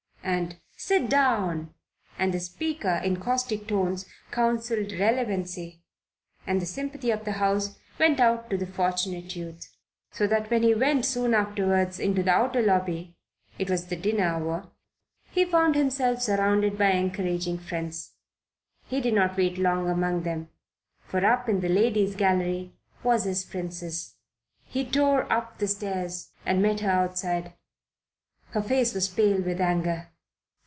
and 0.23 0.59
"Sit 0.77 1.09
down!" 1.09 1.73
and 2.17 2.31
the 2.33 2.39
Speaker, 2.39 3.01
in 3.03 3.17
caustic 3.17 3.67
tones, 3.67 4.05
counselled 4.29 4.91
relevancy, 4.93 5.81
and 6.47 6.61
the 6.61 6.65
sympathy 6.65 7.09
of 7.09 7.25
the 7.25 7.33
House 7.33 7.77
went 7.99 8.19
out 8.19 8.49
to 8.49 8.55
the 8.57 8.67
Fortunate 8.67 9.35
Youth; 9.35 9.75
so 10.11 10.27
that 10.27 10.49
when 10.51 10.61
he 10.63 10.73
went 10.75 11.05
soon 11.05 11.33
afterwards 11.33 11.99
into 11.99 12.21
the 12.23 12.31
outer 12.31 12.61
lobby 12.61 13.17
it 13.57 13.69
was 13.69 13.87
the 13.87 13.95
dinner 13.95 14.23
hour 14.23 14.69
he 15.31 15.43
found 15.43 15.73
himself 15.75 16.21
surrounded 16.21 16.77
by 16.77 16.91
encouraging 16.91 17.57
friends. 17.57 18.11
He 18.85 19.01
did 19.01 19.15
not 19.15 19.35
wait 19.35 19.57
long 19.57 19.89
among 19.89 20.21
them, 20.21 20.49
for 21.03 21.25
up 21.25 21.49
in 21.49 21.59
the 21.61 21.69
Ladies' 21.69 22.15
Gallery 22.15 22.73
was 23.03 23.23
his 23.25 23.43
Princess. 23.43 24.15
He 24.65 24.85
tore 24.85 25.29
up 25.33 25.57
the 25.57 25.67
stairs 25.67 26.29
and 26.45 26.61
met 26.61 26.79
her 26.81 26.91
outside. 26.91 27.53
Her 28.51 28.61
face 28.61 28.93
was 28.93 29.07
pale 29.09 29.41
with 29.41 29.59
anger. 29.59 30.07